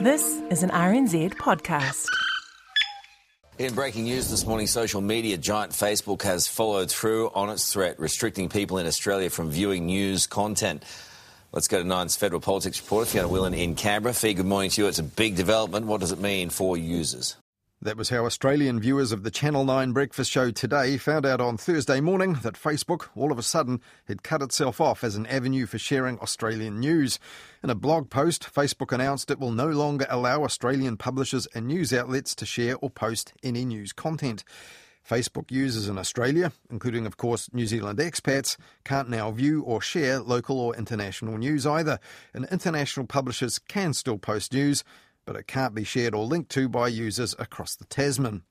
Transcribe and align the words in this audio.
This 0.00 0.42
is 0.50 0.64
an 0.64 0.70
RNZ 0.70 1.34
podcast. 1.34 2.08
In 3.58 3.74
breaking 3.74 4.04
news 4.04 4.28
this 4.28 4.44
morning, 4.44 4.66
social 4.66 5.00
media 5.00 5.36
giant 5.36 5.70
Facebook 5.70 6.22
has 6.22 6.48
followed 6.48 6.90
through 6.90 7.30
on 7.32 7.48
its 7.48 7.72
threat, 7.72 8.00
restricting 8.00 8.48
people 8.48 8.78
in 8.78 8.86
Australia 8.86 9.30
from 9.30 9.50
viewing 9.50 9.86
news 9.86 10.26
content. 10.26 10.82
Let's 11.52 11.68
go 11.68 11.80
to 11.80 11.86
Nine's 11.86 12.16
federal 12.16 12.40
politics 12.40 12.80
reporter, 12.80 13.08
Fiona 13.08 13.28
Willan 13.28 13.56
in 13.56 13.76
Canberra. 13.76 14.14
Fee, 14.14 14.34
good 14.34 14.46
morning 14.46 14.70
to 14.70 14.82
you. 14.82 14.88
It's 14.88 14.98
a 14.98 15.04
big 15.04 15.36
development. 15.36 15.86
What 15.86 16.00
does 16.00 16.10
it 16.10 16.18
mean 16.18 16.50
for 16.50 16.76
users? 16.76 17.36
That 17.84 17.98
was 17.98 18.08
how 18.08 18.24
Australian 18.24 18.80
viewers 18.80 19.12
of 19.12 19.24
the 19.24 19.30
Channel 19.30 19.66
9 19.66 19.92
breakfast 19.92 20.30
show 20.30 20.50
today 20.50 20.96
found 20.96 21.26
out 21.26 21.42
on 21.42 21.58
Thursday 21.58 22.00
morning 22.00 22.38
that 22.42 22.54
Facebook, 22.54 23.08
all 23.14 23.30
of 23.30 23.38
a 23.38 23.42
sudden, 23.42 23.82
had 24.08 24.22
cut 24.22 24.40
itself 24.40 24.80
off 24.80 25.04
as 25.04 25.16
an 25.16 25.26
avenue 25.26 25.66
for 25.66 25.76
sharing 25.76 26.18
Australian 26.20 26.80
news. 26.80 27.18
In 27.62 27.68
a 27.68 27.74
blog 27.74 28.08
post, 28.08 28.48
Facebook 28.50 28.90
announced 28.90 29.30
it 29.30 29.38
will 29.38 29.52
no 29.52 29.68
longer 29.68 30.06
allow 30.08 30.44
Australian 30.44 30.96
publishers 30.96 31.46
and 31.54 31.66
news 31.66 31.92
outlets 31.92 32.34
to 32.36 32.46
share 32.46 32.76
or 32.76 32.88
post 32.88 33.34
any 33.42 33.66
news 33.66 33.92
content. 33.92 34.44
Facebook 35.06 35.50
users 35.50 35.86
in 35.86 35.98
Australia, 35.98 36.52
including, 36.70 37.04
of 37.04 37.18
course, 37.18 37.52
New 37.52 37.66
Zealand 37.66 37.98
expats, 37.98 38.56
can't 38.84 39.10
now 39.10 39.30
view 39.30 39.60
or 39.60 39.82
share 39.82 40.20
local 40.20 40.58
or 40.58 40.74
international 40.74 41.36
news 41.36 41.66
either, 41.66 41.98
and 42.32 42.46
international 42.50 43.04
publishers 43.06 43.58
can 43.58 43.92
still 43.92 44.16
post 44.16 44.54
news, 44.54 44.84
but 45.24 45.36
it 45.36 45.46
can't 45.46 45.74
be 45.74 45.84
shared 45.84 46.14
or 46.14 46.24
linked 46.24 46.50
to 46.50 46.68
by 46.68 46.88
users 46.88 47.34
across 47.38 47.74
the 47.74 47.84
Tasman. 47.86 48.42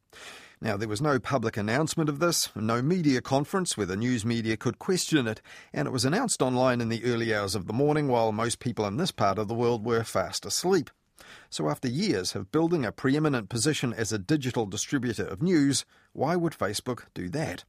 Now, 0.61 0.77
there 0.77 0.87
was 0.87 1.01
no 1.01 1.19
public 1.19 1.57
announcement 1.57 2.09
of 2.09 2.19
this, 2.19 2.49
no 2.55 2.81
media 2.81 3.19
conference 3.21 3.75
where 3.75 3.85
the 3.85 3.97
news 3.97 4.23
media 4.23 4.55
could 4.55 4.79
question 4.79 5.27
it, 5.27 5.41
and 5.73 5.87
it 5.87 5.91
was 5.91 6.05
announced 6.05 6.41
online 6.41 6.79
in 6.79 6.87
the 6.87 7.03
early 7.03 7.35
hours 7.35 7.53
of 7.53 7.67
the 7.67 7.73
morning 7.73 8.07
while 8.07 8.31
most 8.31 8.59
people 8.59 8.85
in 8.85 8.95
this 8.95 9.11
part 9.11 9.37
of 9.37 9.49
the 9.49 9.53
world 9.53 9.85
were 9.85 10.05
fast 10.05 10.45
asleep. 10.45 10.89
So, 11.49 11.69
after 11.69 11.89
years 11.89 12.33
of 12.33 12.51
building 12.51 12.85
a 12.85 12.93
preeminent 12.93 13.49
position 13.49 13.93
as 13.93 14.13
a 14.13 14.17
digital 14.17 14.65
distributor 14.65 15.25
of 15.25 15.41
news, 15.41 15.83
why 16.13 16.37
would 16.37 16.53
Facebook 16.53 17.07
do 17.13 17.27
that? 17.29 17.65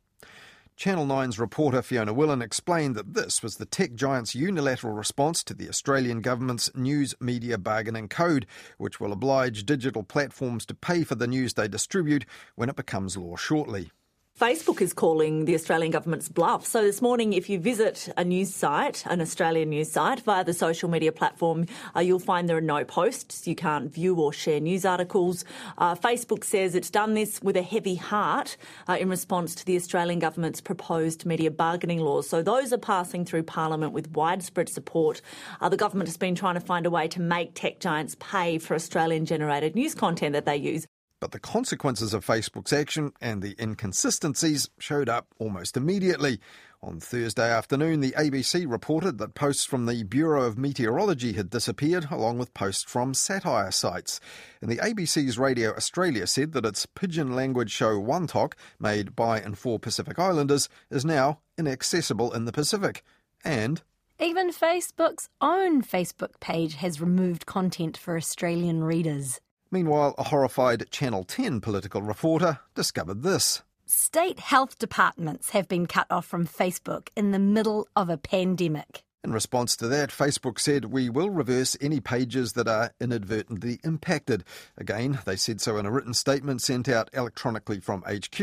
Channel 0.77 1.07
9's 1.07 1.39
reporter 1.39 1.83
Fiona 1.83 2.13
Willan 2.13 2.43
explained 2.43 2.97
that 2.97 3.15
this 3.15 3.45
was 3.45 3.57
the 3.57 3.65
tech 3.65 3.95
giant's 3.95 4.35
unilateral 4.35 4.93
response 4.93 5.45
to 5.45 5.55
the 5.55 5.69
Australian 5.69 6.21
government's 6.21 6.69
News 6.75 7.15
Media 7.21 7.59
Bargaining 7.59 8.09
Code, 8.09 8.45
which 8.77 8.99
will 8.99 9.13
oblige 9.13 9.65
digital 9.65 10.03
platforms 10.03 10.67
to 10.67 10.75
pay 10.75 11.05
for 11.05 11.15
the 11.15 11.29
news 11.29 11.55
they 11.55 11.69
distribute 11.69 12.27
when 12.57 12.69
it 12.69 12.75
becomes 12.75 13.17
law 13.17 13.37
shortly. 13.37 13.93
Facebook 14.39 14.81
is 14.81 14.93
calling 14.93 15.45
the 15.45 15.55
Australian 15.55 15.93
government's 15.93 16.29
bluff. 16.29 16.67
So 16.67 16.83
this 16.83 17.01
morning, 17.01 17.35
if 17.35 17.49
you 17.49 17.61
visit 17.61 18.09
a 18.17 18.25
news 18.25 18.53
site, 18.53 19.07
an 19.07 19.21
Australian 19.21 19.69
news 19.69 19.93
site, 19.93 20.19
via 20.23 20.43
the 20.43 20.53
social 20.53 20.91
media 20.91 21.13
platform, 21.13 21.67
uh, 21.95 22.01
you'll 22.01 22.19
find 22.19 22.49
there 22.49 22.57
are 22.57 22.61
no 22.61 22.85
posts. 22.85 23.47
You 23.47 23.55
can't 23.55 23.93
view 23.93 24.17
or 24.17 24.33
share 24.33 24.59
news 24.59 24.85
articles. 24.85 25.45
Uh, 25.79 25.95
Facebook 25.95 26.43
says 26.43 26.75
it's 26.75 26.91
done 26.91 27.15
this 27.15 27.41
with 27.43 27.57
a 27.57 27.63
heavy 27.63 27.95
heart 27.95 28.57
uh, 28.89 28.97
in 28.99 29.09
response 29.09 29.55
to 29.55 29.65
the 29.65 29.77
Australian 29.77 30.19
government's 30.19 30.61
proposed 30.61 31.25
media 31.25 31.53
bargaining 31.53 32.01
laws. 32.01 32.29
So 32.29 32.43
those 32.43 32.73
are 32.73 32.79
passing 32.79 33.25
through 33.25 33.45
Parliament 33.45 33.93
with 33.93 34.11
widespread 34.11 34.69
support. 34.69 35.23
Uh, 35.61 35.69
the 35.69 35.77
government 35.77 36.09
has 36.09 36.17
been 36.17 36.35
trying 36.35 36.55
to 36.55 36.61
find 36.61 36.87
a 36.87 36.91
way 36.91 37.07
to 37.07 37.21
make 37.21 37.55
tech 37.55 37.79
giants 37.79 38.17
pay 38.19 38.59
for 38.59 38.75
Australian 38.75 39.27
generated 39.27 39.77
news 39.77 39.95
content 39.95 40.33
that 40.33 40.45
they 40.45 40.57
use. 40.57 40.89
But 41.25 41.31
the 41.31 41.41
consequences 41.41 42.13
of 42.13 42.23
Facebook's 42.23 42.71
action 42.71 43.15
and 43.19 43.41
the 43.41 43.57
inconsistencies 43.59 44.69
showed 44.79 45.09
up 45.09 45.29
almost 45.39 45.75
immediately. 45.75 46.39
On 46.83 47.01
Thursday 47.01 47.51
afternoon, 47.51 48.01
the 48.01 48.11
ABC 48.11 48.71
reported 48.71 49.17
that 49.17 49.35
posts 49.35 49.65
from 49.65 49.87
the 49.87 50.03
Bureau 50.03 50.43
of 50.43 50.59
Meteorology 50.59 51.33
had 51.33 51.49
disappeared, 51.49 52.09
along 52.11 52.37
with 52.37 52.53
posts 52.53 52.83
from 52.83 53.15
satire 53.15 53.71
sites. 53.71 54.21
And 54.61 54.71
the 54.71 54.77
ABC's 54.77 55.39
Radio 55.39 55.75
Australia 55.75 56.27
said 56.27 56.53
that 56.53 56.67
its 56.67 56.85
pidgin 56.85 57.35
language 57.35 57.71
show 57.71 57.99
Wantok, 57.99 58.53
made 58.79 59.17
by 59.17 59.41
and 59.41 59.57
for 59.57 59.79
Pacific 59.79 60.19
Islanders, 60.19 60.69
is 60.91 61.07
now 61.07 61.39
inaccessible 61.57 62.35
in 62.35 62.45
the 62.45 62.53
Pacific. 62.53 63.03
And 63.43 63.81
even 64.21 64.53
Facebook's 64.53 65.31
own 65.41 65.83
Facebook 65.83 66.39
page 66.41 66.75
has 66.75 67.01
removed 67.01 67.47
content 67.47 67.97
for 67.97 68.19
Australian 68.19 68.85
readers. 68.85 69.41
Meanwhile, 69.71 70.15
a 70.19 70.25
horrified 70.25 70.91
Channel 70.91 71.25
10 71.25 71.61
political 71.61 72.03
reporter 72.03 72.61
discovered 72.75 73.23
this. 73.23 73.63
State 73.87 74.39
health 74.39 74.79
departments 74.79 75.51
have 75.51 75.69
been 75.69 75.87
cut 75.87 76.07
off 76.11 76.27
from 76.27 76.47
Facebook 76.47 77.09
in 77.17 77.33
the 77.33 77.39
middle 77.39 77.87
of 77.95 78.09
a 78.09 78.17
pandemic. 78.17 79.05
In 79.25 79.33
response 79.33 79.75
to 79.77 79.89
that, 79.89 80.11
Facebook 80.11 80.59
said, 80.59 80.87
We 80.87 81.09
will 81.09 81.31
reverse 81.31 81.79
any 81.81 81.99
pages 81.99 82.53
that 82.53 82.69
are 82.69 82.93
inadvertently 83.01 83.81
impacted. 83.83 84.45
Again, 84.77 85.21
they 85.25 85.37
said 85.37 85.63
so 85.63 85.79
in 85.79 85.87
a 85.87 85.91
written 85.91 86.13
statement 86.13 86.61
sent 86.61 86.91
out 86.91 87.09
electronically 87.15 87.81
from 87.81 88.03
HQ. 88.03 88.39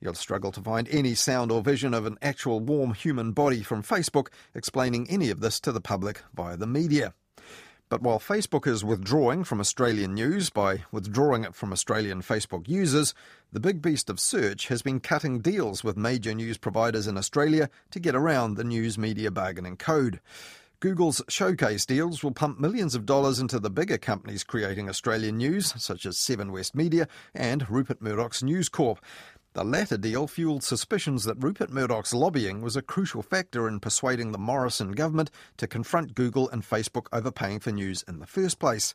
You'll 0.00 0.14
struggle 0.14 0.52
to 0.52 0.60
find 0.60 0.86
any 0.90 1.14
sound 1.14 1.50
or 1.50 1.62
vision 1.62 1.94
of 1.94 2.04
an 2.04 2.18
actual 2.20 2.60
warm 2.60 2.92
human 2.92 3.32
body 3.32 3.62
from 3.62 3.82
Facebook 3.82 4.28
explaining 4.54 5.08
any 5.08 5.30
of 5.30 5.40
this 5.40 5.60
to 5.60 5.72
the 5.72 5.80
public 5.80 6.20
via 6.34 6.58
the 6.58 6.66
media. 6.66 7.14
But 7.88 8.02
while 8.02 8.18
Facebook 8.18 8.66
is 8.66 8.84
withdrawing 8.84 9.44
from 9.44 9.60
Australian 9.60 10.12
news 10.12 10.50
by 10.50 10.84
withdrawing 10.92 11.44
it 11.44 11.54
from 11.54 11.72
Australian 11.72 12.20
Facebook 12.20 12.68
users, 12.68 13.14
the 13.50 13.60
big 13.60 13.80
beast 13.80 14.10
of 14.10 14.20
search 14.20 14.68
has 14.68 14.82
been 14.82 15.00
cutting 15.00 15.40
deals 15.40 15.82
with 15.82 15.96
major 15.96 16.34
news 16.34 16.58
providers 16.58 17.06
in 17.06 17.16
Australia 17.16 17.70
to 17.90 17.98
get 17.98 18.14
around 18.14 18.54
the 18.54 18.64
news 18.64 18.98
media 18.98 19.30
bargaining 19.30 19.76
code. 19.76 20.20
Google's 20.80 21.22
showcase 21.28 21.84
deals 21.84 22.22
will 22.22 22.30
pump 22.30 22.60
millions 22.60 22.94
of 22.94 23.04
dollars 23.04 23.40
into 23.40 23.58
the 23.58 23.70
bigger 23.70 23.98
companies 23.98 24.44
creating 24.44 24.88
Australian 24.88 25.38
news, 25.38 25.74
such 25.82 26.06
as 26.06 26.16
Seven 26.16 26.52
West 26.52 26.74
Media 26.74 27.08
and 27.34 27.68
Rupert 27.68 28.00
Murdoch's 28.00 28.44
News 28.44 28.68
Corp. 28.68 29.00
The 29.58 29.64
latter 29.64 29.96
deal 29.98 30.28
fueled 30.28 30.62
suspicions 30.62 31.24
that 31.24 31.42
Rupert 31.42 31.68
Murdoch's 31.68 32.14
lobbying 32.14 32.62
was 32.62 32.76
a 32.76 32.80
crucial 32.80 33.22
factor 33.22 33.66
in 33.66 33.80
persuading 33.80 34.30
the 34.30 34.38
Morrison 34.38 34.92
government 34.92 35.32
to 35.56 35.66
confront 35.66 36.14
Google 36.14 36.48
and 36.50 36.62
Facebook 36.62 37.08
overpaying 37.12 37.58
for 37.58 37.72
news 37.72 38.04
in 38.06 38.20
the 38.20 38.26
first 38.28 38.60
place. 38.60 38.94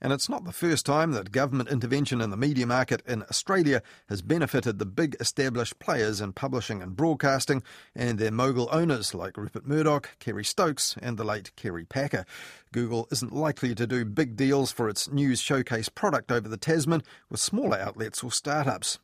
And 0.00 0.12
it's 0.12 0.28
not 0.28 0.44
the 0.44 0.52
first 0.52 0.86
time 0.86 1.10
that 1.10 1.32
government 1.32 1.68
intervention 1.68 2.20
in 2.20 2.30
the 2.30 2.36
media 2.36 2.64
market 2.64 3.02
in 3.08 3.24
Australia 3.24 3.82
has 4.08 4.22
benefited 4.22 4.78
the 4.78 4.86
big 4.86 5.16
established 5.18 5.80
players 5.80 6.20
in 6.20 6.32
publishing 6.32 6.80
and 6.80 6.94
broadcasting 6.94 7.64
and 7.92 8.16
their 8.16 8.30
mogul 8.30 8.68
owners 8.70 9.16
like 9.16 9.36
Rupert 9.36 9.66
Murdoch, 9.66 10.10
Kerry 10.20 10.44
Stokes, 10.44 10.94
and 11.02 11.18
the 11.18 11.24
late 11.24 11.50
Kerry 11.56 11.84
Packer. 11.84 12.24
Google 12.70 13.08
isn't 13.10 13.32
likely 13.32 13.74
to 13.74 13.84
do 13.84 14.04
big 14.04 14.36
deals 14.36 14.70
for 14.70 14.88
its 14.88 15.10
news 15.10 15.40
showcase 15.40 15.88
product 15.88 16.30
over 16.30 16.48
the 16.48 16.56
Tasman 16.56 17.02
with 17.28 17.40
smaller 17.40 17.78
outlets 17.78 18.22
or 18.22 18.30
startups. 18.30 19.00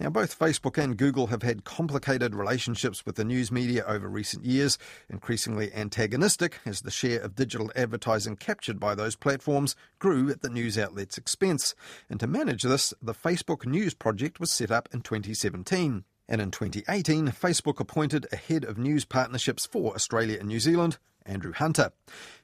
Now, 0.00 0.08
both 0.08 0.38
Facebook 0.38 0.82
and 0.82 0.96
Google 0.96 1.26
have 1.26 1.42
had 1.42 1.64
complicated 1.64 2.34
relationships 2.34 3.04
with 3.04 3.16
the 3.16 3.24
news 3.24 3.52
media 3.52 3.84
over 3.86 4.08
recent 4.08 4.46
years, 4.46 4.78
increasingly 5.10 5.70
antagonistic 5.74 6.58
as 6.64 6.80
the 6.80 6.90
share 6.90 7.20
of 7.20 7.34
digital 7.34 7.70
advertising 7.76 8.36
captured 8.36 8.80
by 8.80 8.94
those 8.94 9.14
platforms 9.14 9.76
grew 9.98 10.30
at 10.30 10.40
the 10.40 10.48
news 10.48 10.78
outlet's 10.78 11.18
expense. 11.18 11.74
And 12.08 12.18
to 12.18 12.26
manage 12.26 12.62
this, 12.62 12.94
the 13.02 13.12
Facebook 13.12 13.66
News 13.66 13.92
Project 13.92 14.40
was 14.40 14.50
set 14.50 14.70
up 14.70 14.88
in 14.90 15.02
2017. 15.02 16.04
And 16.30 16.40
in 16.40 16.50
2018, 16.50 17.26
Facebook 17.28 17.78
appointed 17.78 18.26
a 18.32 18.36
head 18.36 18.64
of 18.64 18.78
news 18.78 19.04
partnerships 19.04 19.66
for 19.66 19.94
Australia 19.94 20.38
and 20.38 20.48
New 20.48 20.60
Zealand, 20.60 20.96
Andrew 21.30 21.52
Hunter. 21.52 21.92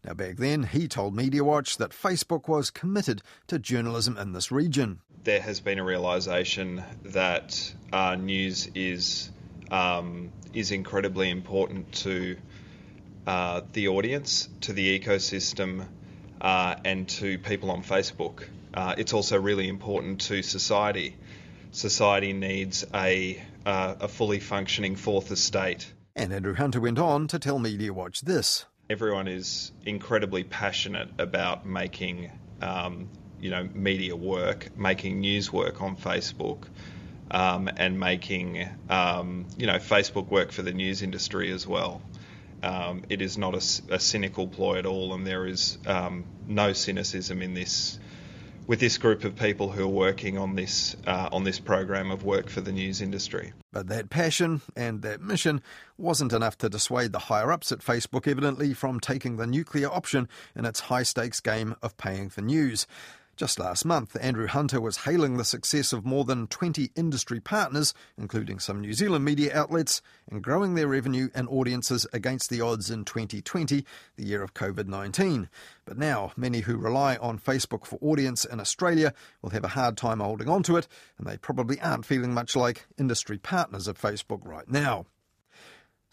Now, 0.04 0.14
back 0.14 0.36
then, 0.36 0.62
he 0.62 0.86
told 0.86 1.16
MediaWatch 1.16 1.76
that 1.78 1.90
Facebook 1.90 2.48
was 2.48 2.70
committed 2.70 3.20
to 3.48 3.58
journalism 3.58 4.16
in 4.16 4.32
this 4.32 4.52
region. 4.52 5.00
There 5.24 5.40
has 5.40 5.60
been 5.60 5.80
a 5.80 5.84
realization 5.84 6.84
that 7.02 7.74
uh, 7.92 8.14
news 8.14 8.68
is 8.74 9.30
um, 9.70 10.30
is 10.54 10.70
incredibly 10.70 11.30
important 11.30 11.92
to 11.92 12.36
uh, 13.26 13.62
the 13.72 13.88
audience, 13.88 14.48
to 14.60 14.72
the 14.72 15.00
ecosystem, 15.00 15.84
uh, 16.40 16.76
and 16.84 17.08
to 17.08 17.38
people 17.38 17.72
on 17.72 17.82
Facebook. 17.82 18.44
Uh, 18.72 18.94
it's 18.96 19.12
also 19.12 19.40
really 19.40 19.68
important 19.68 20.20
to 20.20 20.42
society. 20.42 21.16
Society 21.72 22.32
needs 22.32 22.84
a 22.94 23.42
uh, 23.66 23.96
a 24.00 24.08
fully 24.08 24.38
functioning 24.38 24.94
fourth 24.94 25.32
estate. 25.32 25.92
And 26.14 26.32
Andrew 26.32 26.54
Hunter 26.54 26.80
went 26.80 26.98
on 26.98 27.26
to 27.28 27.38
tell 27.38 27.58
MediaWatch 27.58 28.20
this. 28.20 28.64
Everyone 28.88 29.26
is 29.26 29.72
incredibly 29.84 30.44
passionate 30.44 31.08
about 31.18 31.66
making, 31.66 32.30
um, 32.62 33.08
you 33.40 33.50
know, 33.50 33.68
media 33.74 34.14
work, 34.14 34.76
making 34.78 35.20
news 35.20 35.52
work 35.52 35.82
on 35.82 35.96
Facebook, 35.96 36.64
um, 37.30 37.68
and 37.76 37.98
making, 37.98 38.68
um, 38.88 39.46
you 39.58 39.66
know, 39.66 39.78
Facebook 39.78 40.28
work 40.28 40.52
for 40.52 40.62
the 40.62 40.72
news 40.72 41.02
industry 41.02 41.50
as 41.50 41.66
well. 41.66 42.00
Um, 42.62 43.02
it 43.08 43.20
is 43.20 43.36
not 43.36 43.54
a, 43.54 43.94
a, 43.94 43.98
cynical 43.98 44.46
ploy 44.46 44.78
at 44.78 44.86
all, 44.86 45.14
and 45.14 45.26
there 45.26 45.46
is 45.46 45.78
um, 45.86 46.24
no 46.46 46.72
cynicism 46.72 47.42
in 47.42 47.54
this 47.54 47.98
with 48.66 48.80
this 48.80 48.98
group 48.98 49.24
of 49.24 49.36
people 49.36 49.70
who 49.70 49.84
are 49.84 49.88
working 49.88 50.38
on 50.38 50.54
this 50.54 50.96
uh, 51.06 51.28
on 51.32 51.44
this 51.44 51.60
program 51.60 52.10
of 52.10 52.24
work 52.24 52.48
for 52.48 52.60
the 52.60 52.72
news 52.72 53.00
industry. 53.00 53.52
But 53.72 53.88
that 53.88 54.10
passion 54.10 54.62
and 54.74 55.02
that 55.02 55.20
mission 55.20 55.62
wasn't 55.98 56.32
enough 56.32 56.58
to 56.58 56.68
dissuade 56.68 57.12
the 57.12 57.18
higher 57.18 57.52
ups 57.52 57.72
at 57.72 57.78
Facebook, 57.80 58.26
evidently, 58.26 58.74
from 58.74 59.00
taking 59.00 59.36
the 59.36 59.46
nuclear 59.46 59.90
option 59.90 60.28
in 60.54 60.64
its 60.64 60.80
high 60.80 61.02
stakes 61.02 61.40
game 61.40 61.76
of 61.82 61.96
paying 61.96 62.28
for 62.28 62.40
news. 62.40 62.86
Just 63.36 63.58
last 63.58 63.84
month, 63.84 64.16
Andrew 64.18 64.46
Hunter 64.46 64.80
was 64.80 65.04
hailing 65.04 65.36
the 65.36 65.44
success 65.44 65.92
of 65.92 66.06
more 66.06 66.24
than 66.24 66.46
20 66.46 66.90
industry 66.96 67.38
partners, 67.38 67.92
including 68.16 68.58
some 68.58 68.80
New 68.80 68.94
Zealand 68.94 69.26
media 69.26 69.54
outlets, 69.54 70.00
in 70.26 70.40
growing 70.40 70.74
their 70.74 70.88
revenue 70.88 71.28
and 71.34 71.46
audiences 71.50 72.06
against 72.14 72.48
the 72.48 72.62
odds 72.62 72.90
in 72.90 73.04
2020, 73.04 73.84
the 74.16 74.24
year 74.24 74.42
of 74.42 74.54
COVID 74.54 74.86
19. 74.86 75.50
But 75.84 75.98
now, 75.98 76.32
many 76.34 76.60
who 76.60 76.78
rely 76.78 77.16
on 77.16 77.38
Facebook 77.38 77.84
for 77.84 77.98
audience 78.00 78.46
in 78.46 78.58
Australia 78.58 79.12
will 79.42 79.50
have 79.50 79.64
a 79.64 79.68
hard 79.68 79.98
time 79.98 80.20
holding 80.20 80.48
on 80.48 80.62
to 80.62 80.78
it, 80.78 80.88
and 81.18 81.26
they 81.26 81.36
probably 81.36 81.78
aren't 81.82 82.06
feeling 82.06 82.32
much 82.32 82.56
like 82.56 82.86
industry 82.96 83.36
partners 83.36 83.86
of 83.86 84.00
Facebook 84.00 84.40
right 84.46 84.70
now. 84.70 85.04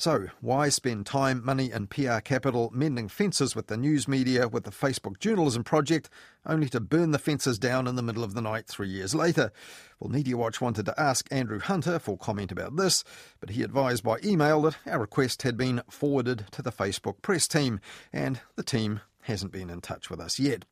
So, 0.04 0.28
why 0.42 0.68
spend 0.68 1.06
time, 1.06 1.46
money, 1.46 1.72
and 1.72 1.90
PR 1.90 2.20
capital 2.20 2.70
mending 2.76 3.08
fences 3.08 3.56
with 3.56 3.68
the 3.68 3.78
news 3.78 4.06
media 4.06 4.50
with 4.50 4.66
the 4.66 4.70
Facebook 4.70 5.18
Journalism 5.18 5.64
Project, 5.64 6.10
only 6.46 6.68
to 6.72 6.82
burn 6.82 7.12
the 7.12 7.18
fences 7.18 7.58
down 7.58 7.88
in 7.88 7.96
the 7.96 8.02
middle 8.02 8.26
of 8.26 8.34
the 8.34 8.42
night 8.42 8.68
three 8.68 8.90
years 8.90 9.16
later? 9.16 9.54
Well, 10.02 10.10
Media 10.10 10.36
Watch 10.36 10.60
wanted 10.60 10.88
to 10.88 11.00
ask 11.00 11.26
Andrew 11.32 11.62
Hunter 11.62 12.00
for 12.00 12.18
comment 12.18 12.52
about 12.52 12.76
this, 12.76 13.06
but 13.40 13.52
he 13.52 13.64
advised 13.64 14.04
by 14.04 14.18
email 14.26 14.64
that 14.64 14.76
our 14.86 15.00
request 15.00 15.44
had 15.44 15.56
been 15.56 15.82
forwarded 15.90 16.48
to 16.52 16.62
the 16.62 16.74
Facebook 16.74 17.22
press 17.22 17.48
team, 17.48 17.80
and 18.12 18.42
the 18.58 18.64
team 18.64 19.00
hasn't 19.22 19.54
been 19.54 19.70
in 19.70 19.80
touch 19.80 20.10
with 20.10 20.20
us 20.20 20.38
yet. 20.38 20.66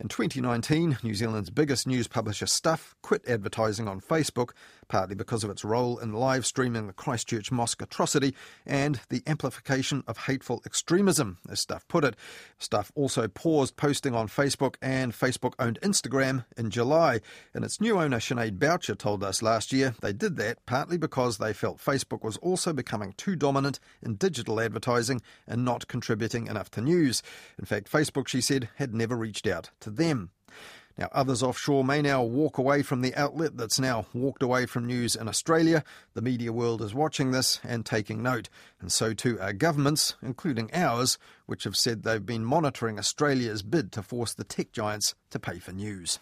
In 0.00 0.06
2019, 0.06 0.98
New 1.02 1.12
Zealand's 1.12 1.50
biggest 1.50 1.84
news 1.84 2.06
publisher 2.06 2.46
Stuff 2.46 2.94
quit 3.02 3.28
advertising 3.28 3.88
on 3.88 4.00
Facebook, 4.00 4.50
partly 4.86 5.16
because 5.16 5.42
of 5.42 5.50
its 5.50 5.64
role 5.64 5.98
in 5.98 6.12
live 6.12 6.46
streaming 6.46 6.86
the 6.86 6.92
Christchurch 6.92 7.50
mosque 7.50 7.82
atrocity 7.82 8.32
and 8.64 9.00
the 9.08 9.24
amplification 9.26 10.04
of 10.06 10.16
hateful 10.16 10.62
extremism, 10.64 11.38
as 11.50 11.58
Stuff 11.58 11.86
put 11.88 12.04
it. 12.04 12.14
Stuff 12.58 12.92
also 12.94 13.26
paused 13.26 13.74
posting 13.74 14.14
on 14.14 14.28
Facebook 14.28 14.76
and 14.80 15.12
Facebook 15.12 15.54
owned 15.58 15.80
Instagram 15.82 16.44
in 16.56 16.70
July. 16.70 17.20
And 17.52 17.64
its 17.64 17.80
new 17.80 18.00
owner, 18.00 18.20
Sinead 18.20 18.60
Boucher, 18.60 18.94
told 18.94 19.24
us 19.24 19.42
last 19.42 19.72
year 19.72 19.96
they 20.00 20.12
did 20.12 20.36
that 20.36 20.64
partly 20.64 20.96
because 20.96 21.38
they 21.38 21.52
felt 21.52 21.78
Facebook 21.78 22.22
was 22.22 22.36
also 22.36 22.72
becoming 22.72 23.14
too 23.16 23.34
dominant 23.34 23.80
in 24.00 24.14
digital 24.14 24.60
advertising 24.60 25.22
and 25.44 25.64
not 25.64 25.88
contributing 25.88 26.46
enough 26.46 26.70
to 26.70 26.80
news. 26.80 27.20
In 27.58 27.64
fact, 27.64 27.90
Facebook, 27.90 28.28
she 28.28 28.40
said, 28.40 28.68
had 28.76 28.94
never 28.94 29.16
reached 29.16 29.48
out 29.48 29.70
to 29.88 29.94
them. 29.94 30.30
Now, 30.98 31.08
others 31.12 31.44
offshore 31.44 31.84
may 31.84 32.02
now 32.02 32.24
walk 32.24 32.58
away 32.58 32.82
from 32.82 33.02
the 33.02 33.14
outlet 33.14 33.56
that's 33.56 33.78
now 33.78 34.06
walked 34.12 34.42
away 34.42 34.66
from 34.66 34.84
news 34.84 35.14
in 35.14 35.28
Australia. 35.28 35.84
The 36.14 36.22
media 36.22 36.52
world 36.52 36.82
is 36.82 36.92
watching 36.92 37.30
this 37.30 37.60
and 37.62 37.86
taking 37.86 38.20
note, 38.20 38.48
and 38.80 38.90
so 38.90 39.14
too 39.14 39.38
are 39.40 39.52
governments, 39.52 40.16
including 40.22 40.70
ours, 40.74 41.16
which 41.46 41.62
have 41.64 41.76
said 41.76 42.02
they've 42.02 42.26
been 42.26 42.44
monitoring 42.44 42.98
Australia's 42.98 43.62
bid 43.62 43.92
to 43.92 44.02
force 44.02 44.34
the 44.34 44.42
tech 44.42 44.72
giants 44.72 45.14
to 45.30 45.38
pay 45.38 45.60
for 45.60 45.72
news. 45.72 46.16